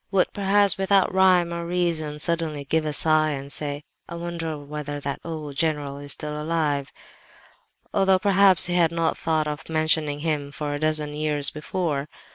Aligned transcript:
—would 0.09 0.33
perhaps, 0.33 0.79
without 0.79 1.13
rhyme 1.13 1.53
or 1.53 1.63
reason, 1.63 2.19
suddenly 2.19 2.65
give 2.65 2.87
a 2.87 2.91
sigh 2.91 3.29
and 3.29 3.51
say, 3.53 3.83
"I 4.09 4.15
wonder 4.15 4.57
whether 4.57 4.99
that 4.99 5.19
old 5.23 5.55
general 5.57 5.99
is 5.99 6.17
alive 6.23 6.87
still!" 6.87 7.01
Although 7.99 8.17
perhaps 8.17 8.65
he 8.65 8.73
had 8.73 8.91
not 8.91 9.15
thought 9.15 9.47
of 9.47 9.69
mentioning 9.69 10.21
him 10.21 10.51
for 10.51 10.73
a 10.73 10.79
dozen 10.79 11.13
years 11.13 11.51
before! 11.51 12.07